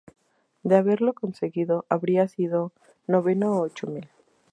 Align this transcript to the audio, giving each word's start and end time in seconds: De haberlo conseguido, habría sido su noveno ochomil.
De 0.63 0.75
haberlo 0.77 1.13
conseguido, 1.13 1.85
habría 1.87 2.27
sido 2.27 2.71
su 3.05 3.11
noveno 3.11 3.59
ochomil. 3.59 4.09